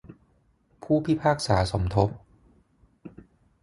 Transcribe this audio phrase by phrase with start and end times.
[0.83, 2.09] ผู้พิพากษาสมทบ